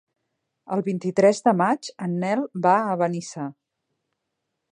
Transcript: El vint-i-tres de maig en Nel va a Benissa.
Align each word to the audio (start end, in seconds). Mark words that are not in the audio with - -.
El 0.75 0.79
vint-i-tres 0.87 1.41
de 1.49 1.53
maig 1.59 1.91
en 2.07 2.17
Nel 2.25 2.43
va 2.67 2.73
a 2.93 2.97
Benissa. 3.05 3.47